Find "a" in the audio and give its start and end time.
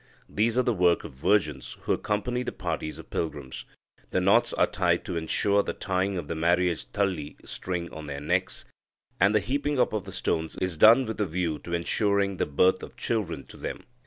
11.21-11.27